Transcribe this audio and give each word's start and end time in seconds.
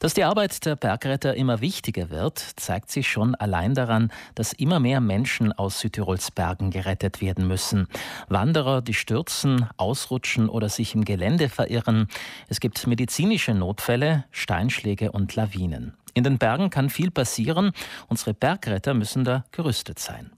Dass 0.00 0.14
die 0.14 0.24
Arbeit 0.24 0.64
der 0.64 0.76
Bergretter 0.76 1.34
immer 1.34 1.60
wichtiger 1.60 2.08
wird, 2.08 2.38
zeigt 2.38 2.90
sich 2.90 3.06
schon 3.06 3.34
allein 3.34 3.74
daran, 3.74 4.10
dass 4.34 4.54
immer 4.54 4.80
mehr 4.80 4.98
Menschen 4.98 5.52
aus 5.52 5.80
Südtirols 5.80 6.30
Bergen 6.30 6.70
gerettet 6.70 7.20
werden 7.20 7.46
müssen. 7.46 7.86
Wanderer, 8.26 8.80
die 8.80 8.94
stürzen, 8.94 9.68
ausrutschen 9.76 10.48
oder 10.48 10.70
sich 10.70 10.94
im 10.94 11.04
Gelände 11.04 11.50
verirren. 11.50 12.08
Es 12.48 12.60
gibt 12.60 12.86
medizinische 12.86 13.52
Notfälle, 13.52 14.24
Steinschläge 14.30 15.12
und 15.12 15.36
Lawinen. 15.36 15.92
In 16.14 16.24
den 16.24 16.38
Bergen 16.38 16.70
kann 16.70 16.88
viel 16.88 17.10
passieren. 17.10 17.72
Unsere 18.08 18.32
Bergretter 18.32 18.94
müssen 18.94 19.24
da 19.24 19.44
gerüstet 19.52 19.98
sein. 19.98 20.30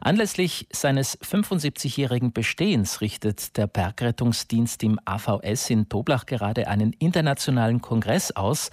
Anlässlich 0.00 0.66
seines 0.72 1.20
75-jährigen 1.20 2.32
Bestehens 2.32 3.00
richtet 3.00 3.56
der 3.56 3.66
Bergrettungsdienst 3.66 4.82
im 4.82 4.98
AVS 5.04 5.70
in 5.70 5.88
Toblach 5.88 6.26
gerade 6.26 6.68
einen 6.68 6.92
internationalen 6.92 7.80
Kongress 7.80 8.32
aus. 8.32 8.70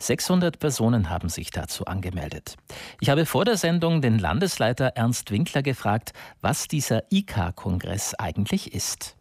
600 0.00 0.58
Personen 0.58 1.08
haben 1.08 1.28
sich 1.28 1.50
dazu 1.50 1.86
angemeldet. 1.86 2.56
Ich 3.00 3.08
habe 3.08 3.26
vor 3.26 3.44
der 3.44 3.56
Sendung 3.56 4.02
den 4.02 4.18
Landesleiter 4.18 4.88
Ernst 4.94 5.30
Winkler 5.30 5.62
gefragt, 5.62 6.12
was 6.40 6.68
dieser 6.68 7.04
IK-Kongress 7.10 8.14
eigentlich 8.14 8.74
ist. 8.74 9.16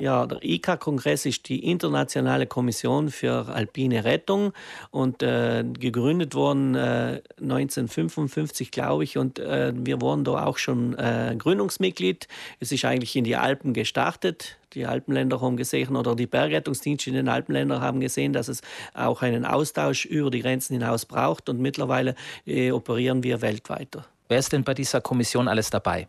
Ja, 0.00 0.26
der 0.26 0.44
ICA-Kongress 0.44 1.26
ist 1.26 1.48
die 1.48 1.64
Internationale 1.68 2.46
Kommission 2.46 3.10
für 3.10 3.48
alpine 3.48 4.04
Rettung 4.04 4.52
und 4.92 5.24
äh, 5.24 5.64
gegründet 5.64 6.36
worden 6.36 6.76
äh, 6.76 7.20
1955, 7.40 8.70
glaube 8.70 9.02
ich. 9.02 9.18
Und 9.18 9.40
äh, 9.40 9.72
wir 9.74 10.00
wurden 10.00 10.22
da 10.22 10.46
auch 10.46 10.58
schon 10.58 10.96
äh, 10.96 11.34
Gründungsmitglied. 11.36 12.28
Es 12.60 12.70
ist 12.70 12.84
eigentlich 12.84 13.16
in 13.16 13.24
die 13.24 13.34
Alpen 13.34 13.74
gestartet. 13.74 14.56
Die 14.74 14.86
Alpenländer 14.86 15.40
haben 15.40 15.56
gesehen 15.56 15.96
oder 15.96 16.14
die 16.14 16.26
Bergrettungsdienste 16.28 17.10
in 17.10 17.16
den 17.16 17.28
Alpenländern 17.28 17.80
haben 17.80 17.98
gesehen, 17.98 18.32
dass 18.32 18.46
es 18.46 18.60
auch 18.94 19.22
einen 19.22 19.44
Austausch 19.44 20.04
über 20.04 20.30
die 20.30 20.42
Grenzen 20.42 20.74
hinaus 20.74 21.06
braucht. 21.06 21.48
Und 21.48 21.58
mittlerweile 21.58 22.14
äh, 22.46 22.70
operieren 22.70 23.24
wir 23.24 23.42
weltweit. 23.42 23.98
Wer 24.28 24.38
ist 24.38 24.52
denn 24.52 24.62
bei 24.62 24.74
dieser 24.74 25.00
Kommission 25.00 25.48
alles 25.48 25.70
dabei? 25.70 26.06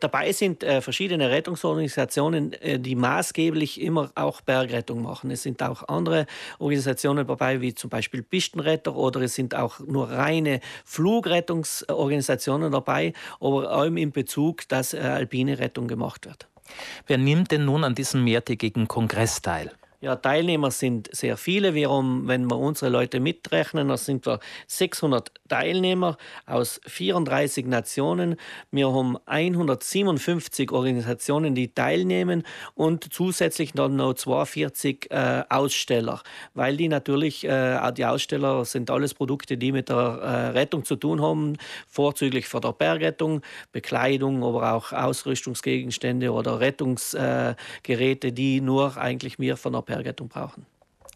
Dabei 0.00 0.32
sind 0.32 0.64
äh, 0.64 0.80
verschiedene 0.80 1.30
Rettungsorganisationen, 1.30 2.54
äh, 2.54 2.78
die 2.80 2.94
maßgeblich 2.94 3.80
immer 3.80 4.10
auch 4.14 4.40
Bergrettung 4.40 5.02
machen. 5.02 5.30
Es 5.30 5.42
sind 5.42 5.62
auch 5.62 5.88
andere 5.88 6.26
Organisationen 6.58 7.26
dabei, 7.26 7.60
wie 7.60 7.74
zum 7.74 7.90
Beispiel 7.90 8.22
Pistenretter 8.22 8.96
oder 8.96 9.20
es 9.20 9.34
sind 9.34 9.54
auch 9.54 9.78
nur 9.80 10.10
reine 10.10 10.60
Flugrettungsorganisationen 10.86 12.72
dabei, 12.72 13.12
aber 13.40 13.70
auch 13.70 13.84
im 13.84 14.12
Bezug, 14.12 14.66
dass 14.68 14.94
äh, 14.94 14.98
alpine 14.98 15.58
Rettung 15.58 15.86
gemacht 15.86 16.26
wird. 16.26 16.48
Wer 17.06 17.18
nimmt 17.18 17.50
denn 17.50 17.64
nun 17.64 17.84
an 17.84 17.94
diesem 17.94 18.24
mehrtägigen 18.24 18.88
Kongress 18.88 19.42
teil? 19.42 19.72
Ja, 20.02 20.16
Teilnehmer 20.16 20.70
sind 20.70 21.10
sehr 21.12 21.36
viele. 21.36 21.74
Haben, 21.86 22.26
wenn 22.26 22.46
wir 22.50 22.56
unsere 22.56 22.90
Leute 22.90 23.20
mitrechnen, 23.20 23.88
da 23.88 23.98
sind 23.98 24.24
wir 24.24 24.40
600 24.66 25.30
Teilnehmer 25.46 26.16
aus 26.46 26.80
34 26.86 27.66
Nationen. 27.66 28.36
Wir 28.70 28.90
haben 28.90 29.18
157 29.26 30.72
Organisationen, 30.72 31.54
die 31.54 31.74
teilnehmen 31.74 32.44
und 32.74 33.12
zusätzlich 33.12 33.72
dann 33.74 33.96
noch 33.96 34.14
42 34.14 35.10
äh, 35.10 35.42
Aussteller, 35.50 36.22
weil 36.54 36.78
die 36.78 36.88
natürlich, 36.88 37.44
äh, 37.44 37.92
die 37.92 38.06
Aussteller 38.06 38.64
sind 38.64 38.90
alles 38.90 39.12
Produkte, 39.12 39.58
die 39.58 39.70
mit 39.70 39.90
der 39.90 39.96
äh, 39.96 40.46
Rettung 40.52 40.86
zu 40.86 40.96
tun 40.96 41.20
haben, 41.20 41.58
vorzüglich 41.86 42.48
für 42.48 42.62
der 42.62 42.72
Bergrettung, 42.72 43.42
Bekleidung, 43.70 44.44
aber 44.44 44.72
auch 44.72 44.92
Ausrüstungsgegenstände 44.92 46.32
oder 46.32 46.58
Rettungsgeräte, 46.58 48.32
die 48.32 48.62
nur 48.62 48.96
eigentlich 48.96 49.38
wir 49.38 49.58
von 49.58 49.74
der 49.74 49.89
Bergrettung 49.90 50.28
brauchen. 50.28 50.66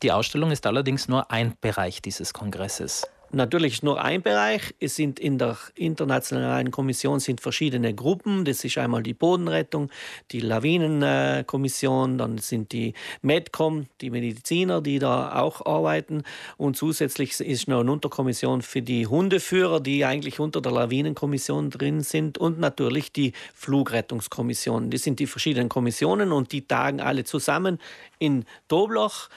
Die 0.03 0.11
Ausstellung 0.11 0.51
ist 0.51 0.67
allerdings 0.67 1.09
nur 1.09 1.31
ein 1.31 1.55
Bereich 1.61 2.03
dieses 2.03 2.35
Kongresses. 2.35 3.07
Natürlich 3.35 3.83
nur 3.83 4.01
ein 4.01 4.23
Bereich. 4.23 4.75
Es 4.79 4.95
sind 4.95 5.19
in 5.19 5.39
der 5.39 5.59
internationalen 5.75 6.71
Kommission 6.71 7.19
sind 7.19 7.41
verschiedene 7.41 7.93
Gruppen. 7.93 8.45
Das 8.45 8.65
ist 8.65 8.79
einmal 8.79 9.03
die 9.03 9.13
Bodenrettung, 9.13 9.91
die 10.31 10.39
Lawinenkommission, 10.39 12.17
dann 12.17 12.39
sind 12.39 12.71
die 12.71 12.95
Medcom, 13.23 13.87
die 14.01 14.11
Mediziner, 14.11 14.81
die 14.81 15.01
da 15.01 15.41
auch 15.41 15.67
arbeiten. 15.67 16.23
Und 16.57 16.77
zusätzlich 16.77 17.41
ist 17.41 17.67
noch 17.67 17.81
eine 17.81 17.91
Unterkommission 17.91 18.63
für 18.63 18.83
die 18.83 19.09
Hundeführer, 19.09 19.81
die 19.81 20.05
eigentlich 20.05 20.39
unter 20.39 20.61
der 20.61 20.71
Lawinenkommission 20.71 21.71
drin 21.71 22.03
sind. 22.03 22.39
Und 22.39 22.61
natürlich 22.61 23.11
die 23.11 23.33
Flugrettungskommission. 23.53 24.91
Das 24.91 25.03
sind 25.03 25.19
die 25.19 25.27
verschiedenen 25.27 25.69
Kommissionen 25.69 26.31
und 26.31 26.53
die 26.53 26.69
tagen 26.69 27.01
alle 27.01 27.25
zusammen 27.25 27.81
in 28.21 28.45
Dobloch 28.69 29.29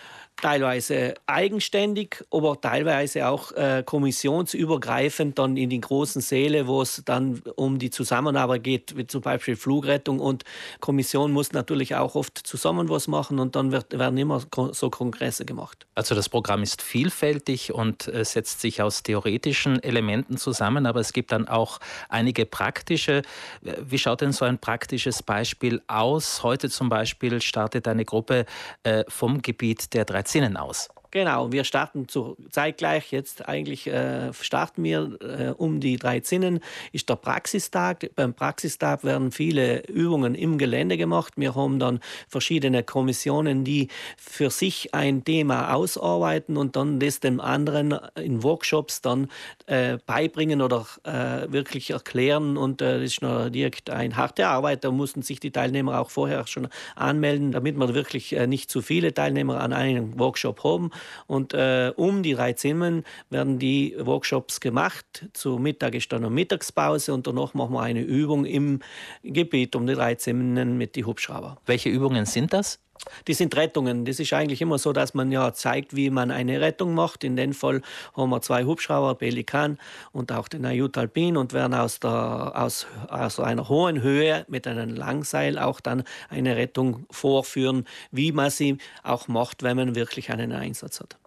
teilweise 0.42 1.16
eigenständig, 1.26 2.24
aber 2.32 2.62
teilweise 2.62 3.28
auch 3.28 3.52
äh, 3.54 3.84
kommissionsübergreifend 3.86 5.38
dann 5.40 5.58
in 5.58 5.70
die 5.70 5.82
großen 5.82 6.22
Säle, 6.22 6.68
wo 6.68 6.82
es 6.82 7.02
dann 7.06 7.42
um 7.56 7.80
die 7.80 7.90
Zusammenarbeit 7.90 8.64
geht, 8.64 8.98
wie 8.98 9.08
zum 9.08 9.22
Beispiel 9.22 9.56
Flugrettung 9.56 10.20
und 10.20 10.44
Kommission 10.80 11.32
muss 11.32 11.54
natürlich 11.54 11.96
auch 11.96 12.16
oft 12.16 12.38
zusammen 12.38 12.90
was 12.90 13.08
machen 13.08 13.40
und 13.40 13.56
dann 13.56 13.72
wird, 13.72 13.98
werden 13.98 14.18
immer 14.18 14.42
so 14.72 14.90
Kongresse 14.90 15.44
gemacht. 15.44 15.88
Also 15.96 16.14
das 16.14 16.30
Programm 16.30 16.62
ist 16.62 16.82
vielfältig 16.82 17.74
und 17.74 18.08
äh, 18.08 18.24
setzt 18.24 18.62
sich 18.62 18.82
aus 18.82 19.04
theoretischen 19.04 19.82
Elementen 19.82 20.38
zusammen, 20.38 20.86
aber 20.86 21.00
es 21.00 21.14
gibt 21.14 21.32
dann 21.32 21.48
auch 21.48 21.80
einige 22.10 22.46
praktische. 22.46 23.24
Äh, 23.64 23.74
wie 23.82 23.98
schaut 23.98 24.22
denn 24.22 24.34
so 24.34 24.46
ein 24.46 24.60
praktisches 24.60 25.24
Beispiel 25.24 25.82
aus? 25.88 26.44
Heute 26.44 26.70
zum 26.70 26.90
Beispiel 26.90 27.42
startet 27.42 27.88
eine 27.88 28.06
Gruppe 28.06 28.46
äh, 28.84 29.04
vom 29.08 29.42
Gebiet 29.42 29.94
der 29.94 30.06
13 30.06 30.27
Jahrzehnten 30.28 30.58
aus. 30.58 30.90
Genau, 31.12 31.52
wir 31.54 31.64
starten 31.64 32.10
zu, 32.10 32.36
zeitgleich, 32.50 33.12
jetzt 33.12 33.48
eigentlich 33.48 33.88
äh, 33.88 34.34
starten 34.34 34.84
wir 34.84 35.18
äh, 35.22 35.54
um 35.58 35.80
die 35.80 35.96
drei 35.96 36.20
Zinnen, 36.20 36.60
ist 36.92 37.08
der 37.08 37.16
Praxistag. 37.16 38.10
Beim 38.16 38.34
Praxistag 38.34 39.06
werden 39.06 39.32
viele 39.32 39.88
Übungen 39.88 40.36
im 40.36 40.58
Gelände 40.58 40.98
gemacht. 40.98 41.34
Wir 41.38 41.56
haben 41.56 41.80
dann 41.80 42.02
verschiedene 42.28 42.84
Kommissionen, 42.84 43.64
die 43.64 43.88
für 44.18 44.50
sich 44.50 44.94
ein 44.94 45.24
Thema 45.24 45.74
ausarbeiten 45.74 46.58
und 46.58 46.76
dann 46.76 47.00
das 47.00 47.22
dem 47.22 47.40
anderen 47.40 47.98
in 48.16 48.44
Workshops 48.44 49.02
dann 49.02 49.30
äh, 49.68 50.00
beibringen 50.06 50.62
oder 50.62 50.86
äh, 51.04 51.50
wirklich 51.52 51.92
erklären. 51.92 52.58
Und 52.58 52.82
äh, 52.82 53.00
das 53.00 53.12
ist 53.12 53.22
noch 53.22 53.50
direkt 53.50 53.90
eine 53.90 54.18
harte 54.18 54.48
Arbeit. 54.48 54.84
Da 54.84 54.92
mussten 54.92 55.22
sich 55.22 55.40
die 55.40 55.52
Teilnehmer 55.52 56.02
auch 56.02 56.10
vorher 56.10 56.46
schon 56.48 56.68
anmelden, 56.98 57.54
damit 57.54 57.78
wir 57.78 57.94
wirklich 57.94 58.34
äh, 58.34 58.46
nicht 58.46 58.70
zu 58.70 58.82
viele 58.82 59.14
Teilnehmer 59.14 59.62
an 59.62 59.72
einem 59.72 60.20
Workshop 60.20 60.66
haben. 60.66 60.92
Und 61.28 61.54
äh, 61.54 61.92
um 61.96 62.24
die 62.24 62.34
drei 62.34 62.54
Zimmern 62.54 63.04
werden 63.30 63.60
die 63.60 63.96
Workshops 64.00 64.60
gemacht. 64.60 65.28
Zu 65.34 65.58
Mittag 65.58 65.96
ist 65.96 66.12
dann 66.12 66.24
eine 66.24 66.30
Mittagspause 66.30 67.14
und 67.14 67.28
danach 67.28 67.54
machen 67.54 67.74
wir 67.74 67.82
eine 67.82 68.02
Übung 68.02 68.46
im 68.46 68.80
Gebiet 69.24 69.76
um 69.76 69.88
die 69.88 69.94
drei 69.94 70.16
Zimmern 70.16 70.78
mit 70.78 70.96
den 70.96 71.06
Hubschrauber. 71.06 71.58
Welche 71.66 71.90
Übungen 71.90 72.26
sind 72.26 72.54
das? 72.54 72.80
Die 73.28 73.34
sind 73.34 73.56
Rettungen. 73.56 74.06
Das 74.06 74.20
ist 74.20 74.34
eigentlich 74.34 74.62
immer 74.62 74.78
so, 74.78 74.94
dass 74.94 75.14
man 75.14 75.32
ja 75.32 75.54
zeigt, 75.54 75.96
wie 75.96 76.10
man 76.10 76.32
eine 76.32 76.62
Rettung 76.62 76.94
macht. 76.94 77.24
In 77.24 77.36
dem 77.36 77.54
Fall 77.54 77.82
haben 78.16 78.30
wir 78.30 78.42
zwei 78.42 78.64
Hubschrauber, 78.64 79.16
Pelikan 79.16 79.78
und 80.12 80.32
auch 80.32 80.48
den 80.48 80.66
Ayut 80.66 80.98
Alpin 80.98 81.38
und 81.38 81.54
werden 81.54 81.74
aus, 81.74 82.00
der, 82.00 82.54
aus, 82.56 82.88
aus 83.10 83.40
einer 83.40 83.70
hohen 83.70 84.02
Höhe 84.02 84.46
mit 84.48 84.68
einem 84.68 84.96
Langseil 84.96 85.58
auch 85.58 85.80
dann 85.80 86.04
eine 86.30 86.56
Rettung 86.56 87.06
vorführen, 87.12 87.86
wie 88.12 88.32
man 88.32 88.50
sie 88.50 88.78
auch 89.04 89.28
macht, 89.28 89.64
wenn 89.64 89.78
man 89.78 89.96
wirklich 89.96 90.32
einen 90.32 90.52
Einsatz 90.52 91.00
hat. 91.00 91.18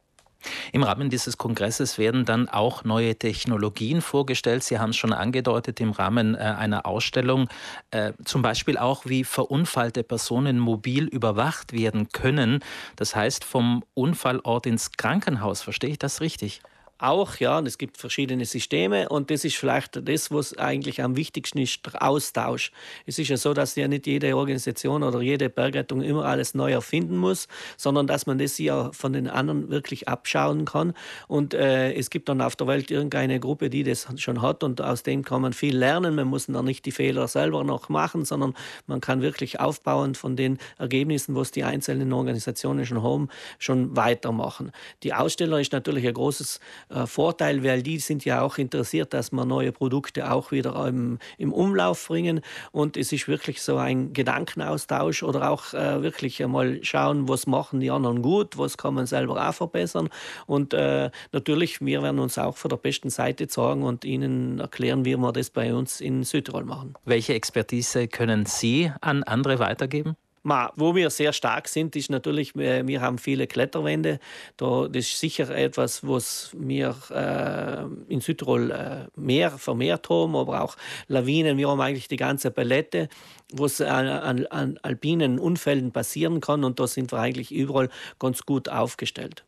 Im 0.72 0.82
Rahmen 0.82 1.10
dieses 1.10 1.36
Kongresses 1.36 1.98
werden 1.98 2.24
dann 2.24 2.48
auch 2.48 2.84
neue 2.84 3.16
Technologien 3.16 4.00
vorgestellt. 4.00 4.62
Sie 4.64 4.78
haben 4.78 4.90
es 4.90 4.96
schon 4.96 5.12
angedeutet 5.12 5.80
im 5.80 5.90
Rahmen 5.90 6.34
äh, 6.34 6.38
einer 6.38 6.86
Ausstellung, 6.86 7.48
äh, 7.90 8.12
zum 8.24 8.42
Beispiel 8.42 8.78
auch, 8.78 9.06
wie 9.06 9.24
verunfallte 9.24 10.02
Personen 10.02 10.58
mobil 10.58 11.04
überwacht 11.04 11.72
werden 11.72 12.08
können. 12.08 12.60
Das 12.96 13.14
heißt, 13.14 13.44
vom 13.44 13.84
Unfallort 13.94 14.66
ins 14.66 14.92
Krankenhaus. 14.92 15.62
Verstehe 15.62 15.90
ich 15.90 15.98
das 15.98 16.20
richtig? 16.20 16.62
Auch, 17.02 17.36
ja, 17.36 17.58
und 17.58 17.66
es 17.66 17.78
gibt 17.78 17.96
verschiedene 17.96 18.44
Systeme 18.44 19.08
und 19.08 19.30
das 19.30 19.44
ist 19.44 19.56
vielleicht 19.56 20.06
das, 20.08 20.30
was 20.30 20.56
eigentlich 20.58 21.02
am 21.02 21.16
wichtigsten 21.16 21.58
ist, 21.58 21.84
der 21.86 22.02
Austausch. 22.02 22.72
Es 23.06 23.18
ist 23.18 23.28
ja 23.28 23.36
so, 23.36 23.54
dass 23.54 23.74
ja 23.76 23.88
nicht 23.88 24.06
jede 24.06 24.36
Organisation 24.36 25.02
oder 25.02 25.20
jede 25.20 25.48
Bergrettung 25.48 26.02
immer 26.02 26.24
alles 26.24 26.54
neu 26.54 26.72
erfinden 26.72 27.16
muss, 27.16 27.48
sondern 27.76 28.06
dass 28.06 28.26
man 28.26 28.38
das 28.38 28.58
ja 28.58 28.90
von 28.92 29.12
den 29.12 29.28
anderen 29.28 29.70
wirklich 29.70 30.08
abschauen 30.08 30.64
kann 30.64 30.94
und 31.28 31.54
äh, 31.54 31.92
es 31.94 32.10
gibt 32.10 32.28
dann 32.28 32.40
auf 32.40 32.56
der 32.56 32.66
Welt 32.66 32.90
irgendeine 32.90 33.40
Gruppe, 33.40 33.70
die 33.70 33.82
das 33.82 34.06
schon 34.16 34.42
hat 34.42 34.62
und 34.62 34.80
aus 34.80 35.02
dem 35.02 35.24
kann 35.24 35.42
man 35.42 35.52
viel 35.52 35.76
lernen. 35.76 36.14
Man 36.14 36.28
muss 36.28 36.46
dann 36.46 36.64
nicht 36.64 36.84
die 36.84 36.92
Fehler 36.92 37.28
selber 37.28 37.64
noch 37.64 37.88
machen, 37.88 38.24
sondern 38.24 38.54
man 38.86 39.00
kann 39.00 39.22
wirklich 39.22 39.60
aufbauend 39.60 40.16
von 40.16 40.36
den 40.36 40.58
Ergebnissen, 40.78 41.34
was 41.34 41.50
die 41.50 41.64
einzelnen 41.64 42.12
Organisationen 42.12 42.84
schon 42.86 43.02
haben, 43.02 43.28
schon 43.58 43.96
weitermachen. 43.96 44.72
Die 45.02 45.14
Aussteller 45.14 45.60
ist 45.60 45.72
natürlich 45.72 46.06
ein 46.06 46.14
großes 46.14 46.60
Vorteil, 47.06 47.62
weil 47.64 47.82
die 47.82 47.98
sind 47.98 48.24
ja 48.24 48.42
auch 48.42 48.58
interessiert, 48.58 49.14
dass 49.14 49.32
wir 49.32 49.44
neue 49.44 49.72
Produkte 49.72 50.30
auch 50.30 50.50
wieder 50.50 50.86
im, 50.86 51.18
im 51.38 51.52
Umlauf 51.52 52.08
bringen. 52.08 52.40
Und 52.72 52.96
es 52.96 53.12
ist 53.12 53.28
wirklich 53.28 53.62
so 53.62 53.76
ein 53.76 54.12
Gedankenaustausch 54.12 55.22
oder 55.22 55.50
auch 55.50 55.72
äh, 55.72 56.02
wirklich 56.02 56.42
einmal 56.42 56.82
schauen, 56.82 57.28
was 57.28 57.46
machen 57.46 57.80
die 57.80 57.90
anderen 57.90 58.22
gut, 58.22 58.58
was 58.58 58.76
kann 58.76 58.94
man 58.94 59.06
selber 59.06 59.48
auch 59.48 59.54
verbessern. 59.54 60.08
Und 60.46 60.74
äh, 60.74 61.10
natürlich, 61.32 61.80
wir 61.80 62.02
werden 62.02 62.18
uns 62.18 62.38
auch 62.38 62.56
von 62.56 62.68
der 62.68 62.76
besten 62.76 63.10
Seite 63.10 63.48
zeigen 63.48 63.82
und 63.82 64.04
Ihnen 64.04 64.58
erklären, 64.60 65.04
wie 65.04 65.16
wir 65.16 65.32
das 65.32 65.50
bei 65.50 65.74
uns 65.74 66.00
in 66.00 66.24
Südtirol 66.24 66.64
machen. 66.64 66.94
Welche 67.04 67.34
Expertise 67.34 68.08
können 68.08 68.46
Sie 68.46 68.90
an 69.00 69.22
andere 69.22 69.58
weitergeben? 69.58 70.16
Ma, 70.42 70.72
wo 70.76 70.94
wir 70.94 71.10
sehr 71.10 71.34
stark 71.34 71.68
sind, 71.68 71.94
ist 71.96 72.08
natürlich, 72.08 72.56
äh, 72.56 72.86
wir 72.86 73.02
haben 73.02 73.18
viele 73.18 73.46
Kletterwände. 73.46 74.20
Da, 74.56 74.88
das 74.88 75.04
ist 75.06 75.20
sicher 75.20 75.50
etwas, 75.50 76.06
was 76.06 76.50
wir 76.58 76.96
äh, 77.10 78.12
in 78.12 78.22
Südtirol 78.22 78.70
äh, 78.70 79.20
mehr 79.20 79.50
vermehrt 79.50 80.08
haben, 80.08 80.34
aber 80.36 80.62
auch 80.62 80.76
Lawinen. 81.08 81.58
Wir 81.58 81.68
haben 81.68 81.80
eigentlich 81.80 82.08
die 82.08 82.16
ganze 82.16 82.50
Palette, 82.50 83.10
was 83.52 83.82
an, 83.82 84.06
an, 84.06 84.46
an 84.46 84.78
alpinen 84.82 85.38
Unfällen 85.38 85.92
passieren 85.92 86.40
kann. 86.40 86.64
Und 86.64 86.80
da 86.80 86.86
sind 86.86 87.12
wir 87.12 87.18
eigentlich 87.18 87.52
überall 87.52 87.90
ganz 88.18 88.46
gut 88.46 88.70
aufgestellt. 88.70 89.44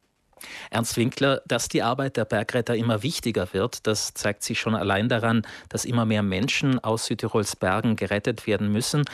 Ernst 0.71 0.97
Winkler, 0.97 1.41
dass 1.47 1.69
die 1.69 1.83
Arbeit 1.83 2.17
der 2.17 2.25
Bergretter 2.25 2.75
immer 2.75 3.03
wichtiger 3.03 3.53
wird, 3.53 3.87
das 3.87 4.15
zeigt 4.15 4.43
sich 4.43 4.59
schon 4.59 4.75
allein 4.75 5.09
daran, 5.09 5.43
dass 5.69 5.85
immer 5.85 6.05
mehr 6.05 6.23
Menschen 6.23 6.79
aus 6.81 7.06
Südtirols 7.06 7.56
Bergen 7.56 7.97
gerettet 7.97 8.47
werden 8.47 8.73
müssen. 8.73 9.05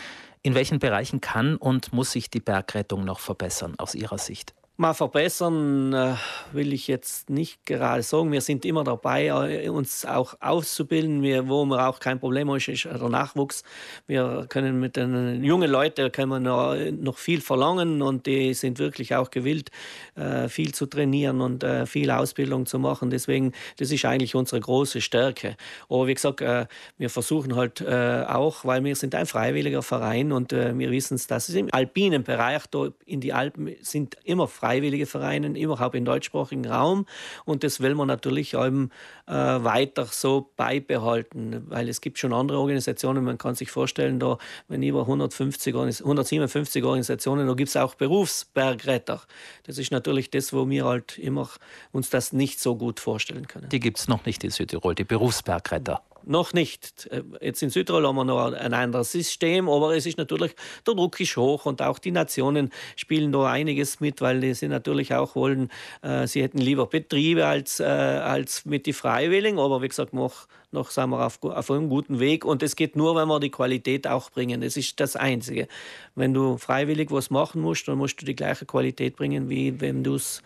In 0.42 0.54
welchen 0.54 0.78
Bereichen 0.78 1.20
kann 1.20 1.56
und 1.56 1.92
muss 1.92 2.12
sich 2.12 2.30
die 2.30 2.40
Bergrettung 2.40 3.04
noch 3.04 3.20
verbessern 3.20 3.74
aus 3.78 3.94
Ihrer 3.94 4.18
Sicht? 4.18 4.54
Mal 4.80 4.94
verbessern 4.94 5.92
äh, 5.92 6.14
will 6.52 6.72
ich 6.72 6.86
jetzt 6.86 7.30
nicht 7.30 7.66
gerade 7.66 8.04
sagen. 8.04 8.30
Wir 8.30 8.40
sind 8.40 8.64
immer 8.64 8.84
dabei, 8.84 9.26
äh, 9.26 9.68
uns 9.70 10.04
auch 10.04 10.36
auszubilden. 10.38 11.20
Wir, 11.20 11.48
wo 11.48 11.64
wir 11.64 11.88
auch 11.88 11.98
kein 11.98 12.20
Problem 12.20 12.48
haben, 12.48 12.58
ist 12.58 12.84
der 12.84 13.08
Nachwuchs. 13.08 13.64
Wir 14.06 14.46
können 14.48 14.78
mit 14.78 14.94
den 14.94 15.42
jungen 15.42 15.68
Leuten 15.68 16.12
können 16.12 16.30
wir 16.30 16.38
noch, 16.38 16.76
noch 16.92 17.18
viel 17.18 17.40
verlangen 17.40 18.02
und 18.02 18.26
die 18.26 18.54
sind 18.54 18.78
wirklich 18.78 19.16
auch 19.16 19.32
gewillt, 19.32 19.72
äh, 20.14 20.48
viel 20.48 20.72
zu 20.72 20.86
trainieren 20.86 21.40
und 21.40 21.66
viel 21.86 22.12
Ausbildung 22.12 22.64
zu 22.66 22.78
machen. 22.78 23.10
Deswegen, 23.10 23.54
das 23.78 23.90
ist 23.90 24.04
eigentlich 24.04 24.36
unsere 24.36 24.60
große 24.60 25.00
Stärke. 25.00 25.56
Aber 25.88 26.06
wie 26.06 26.14
gesagt, 26.14 26.40
wir 26.40 27.10
versuchen 27.10 27.56
halt 27.56 27.84
auch, 27.84 28.64
weil 28.64 28.84
wir 28.84 28.94
sind 28.94 29.14
ein 29.16 29.26
freiwilliger 29.26 29.82
Verein 29.82 30.30
und 30.30 30.52
wir 30.52 30.90
wissen 30.92 31.16
es, 31.16 31.26
dass 31.26 31.48
es 31.48 31.56
im 31.56 31.68
alpinen 31.72 32.22
Bereich, 32.22 32.62
in 33.06 33.20
die 33.20 33.32
Alpen 33.32 33.74
sind 33.82 34.16
immer 34.22 34.46
frei 34.46 34.67
freiwillige 34.68 35.06
Vereine, 35.06 35.58
überhaupt 35.58 35.94
im 35.94 36.04
deutschsprachigen 36.04 36.66
Raum. 36.66 37.06
Und 37.46 37.64
das 37.64 37.80
will 37.80 37.94
man 37.94 38.06
natürlich 38.06 38.52
eben 38.52 38.90
äh, 39.26 39.32
weiter 39.32 40.04
so 40.04 40.50
beibehalten, 40.56 41.64
weil 41.68 41.88
es 41.88 42.02
gibt 42.02 42.18
schon 42.18 42.34
andere 42.34 42.58
Organisationen, 42.58 43.24
man 43.24 43.38
kann 43.38 43.54
sich 43.54 43.70
vorstellen, 43.70 44.20
da, 44.20 44.36
wenn 44.68 44.82
über 44.82 45.00
150, 45.00 45.74
157 45.74 46.84
Organisationen, 46.84 47.46
da 47.46 47.54
gibt 47.54 47.70
es 47.70 47.76
auch 47.76 47.94
Berufsbergretter. 47.94 49.22
Das 49.64 49.78
ist 49.78 49.90
natürlich 49.90 50.30
das, 50.30 50.52
wo 50.52 50.68
wir 50.68 50.84
halt 50.84 51.16
immer 51.18 51.48
uns 51.92 52.10
das 52.10 52.34
nicht 52.34 52.60
so 52.60 52.76
gut 52.76 53.00
vorstellen 53.00 53.48
können. 53.48 53.70
Die 53.70 53.80
gibt 53.80 53.98
es 53.98 54.06
noch 54.06 54.26
nicht 54.26 54.44
in 54.44 54.50
Südtirol, 54.50 54.94
die 54.94 55.04
Berufsbergretter 55.04 56.02
noch 56.28 56.52
nicht. 56.52 57.06
Äh, 57.10 57.22
jetzt 57.40 57.62
in 57.62 57.70
Südtirol 57.70 58.06
haben 58.06 58.16
wir 58.16 58.24
noch 58.24 58.52
ein 58.52 58.74
anderes 58.74 59.12
System, 59.12 59.68
aber 59.68 59.96
es 59.96 60.06
ist 60.06 60.18
natürlich, 60.18 60.54
der 60.86 60.94
Druck 60.94 61.18
ist 61.20 61.36
hoch 61.36 61.66
und 61.66 61.82
auch 61.82 61.98
die 61.98 62.10
Nationen 62.10 62.70
spielen 62.96 63.32
da 63.32 63.50
einiges 63.50 64.00
mit, 64.00 64.20
weil 64.20 64.54
sie 64.54 64.68
natürlich 64.68 65.14
auch 65.14 65.34
wollen, 65.34 65.70
äh, 66.02 66.26
sie 66.26 66.42
hätten 66.42 66.58
lieber 66.58 66.86
Betriebe 66.86 67.46
als, 67.46 67.80
äh, 67.80 67.84
als 67.84 68.64
mit 68.64 68.86
den 68.86 68.94
Freiwilligen, 68.94 69.58
aber 69.58 69.82
wie 69.82 69.88
gesagt, 69.88 70.12
noch, 70.12 70.46
noch 70.70 70.90
sind 70.90 71.10
wir 71.10 71.24
auf, 71.24 71.42
auf 71.42 71.70
einem 71.70 71.88
guten 71.88 72.20
Weg 72.20 72.44
und 72.44 72.62
es 72.62 72.76
geht 72.76 72.96
nur, 72.96 73.16
wenn 73.16 73.28
wir 73.28 73.40
die 73.40 73.50
Qualität 73.50 74.06
auch 74.06 74.30
bringen. 74.30 74.60
Das 74.60 74.76
ist 74.76 75.00
das 75.00 75.16
Einzige. 75.16 75.68
Wenn 76.14 76.34
du 76.34 76.58
freiwillig 76.58 77.10
was 77.10 77.30
machen 77.30 77.62
musst, 77.62 77.88
dann 77.88 77.98
musst 77.98 78.20
du 78.20 78.26
die 78.26 78.36
gleiche 78.36 78.66
Qualität 78.66 79.16
bringen, 79.16 79.48
wie 79.48 79.80
wenn 79.80 80.04
du 80.04 80.14
es 80.14 80.42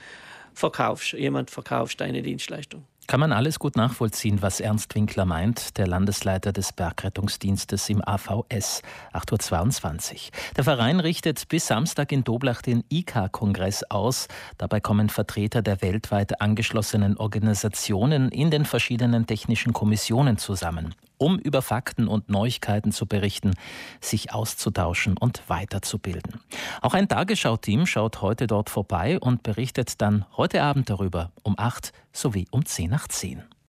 verkaufst. 0.55 1.12
Jemand 1.14 1.50
verkaufst 1.50 2.00
deine 2.00 2.23
Dienstleistung. 2.23 2.84
Kann 3.08 3.20
man 3.20 3.32
alles 3.32 3.58
gut 3.58 3.76
nachvollziehen, 3.76 4.43
was 4.43 4.60
Ernst 4.60 4.94
Winkler 4.94 5.25
meint, 5.25 5.76
der 5.76 5.87
Landesleiter 5.87 6.52
des 6.52 6.72
Bergrettungsdienstes 6.72 7.88
im 7.88 8.00
AVS, 8.02 8.82
8.22 9.12 10.12
Uhr. 10.12 10.19
Der 10.56 10.64
Verein 10.64 11.00
richtet 11.00 11.49
bis 11.49 11.66
Samstag 11.66 12.12
in 12.12 12.25
Doblach 12.25 12.62
den 12.62 12.84
IK-Kongress 12.88 13.84
aus. 13.90 14.28
Dabei 14.56 14.81
kommen 14.81 15.08
Vertreter 15.08 15.62
der 15.62 15.82
weltweit 15.82 16.40
angeschlossenen 16.40 17.16
Organisationen 17.16 18.31
in 18.31 18.50
den 18.50 18.64
verschiedenen 18.64 19.26
technischen 19.26 19.72
Kommissionen 19.72 20.38
zusammen, 20.38 20.94
um 21.22 21.38
über 21.38 21.62
Fakten 21.62 22.08
und 22.08 22.28
Neuigkeiten 22.28 22.90
zu 22.90 23.06
berichten, 23.06 23.54
sich 24.00 24.34
auszutauschen 24.34 25.16
und 25.16 25.42
weiterzubilden. 25.48 26.40
Auch 26.80 26.94
ein 26.94 27.08
Tagesschau-Team 27.08 27.86
schaut 27.86 28.22
heute 28.22 28.48
dort 28.48 28.69
vorbei 28.69 29.20
und 29.20 29.44
berichtet 29.44 30.02
dann 30.02 30.24
heute 30.36 30.62
Abend 30.62 30.90
darüber 30.90 31.30
um 31.44 31.54
8 31.56 31.92
sowie 32.12 32.46
um 32.50 32.64
10 32.64 32.90
nach 32.90 33.06
10. 33.06 33.42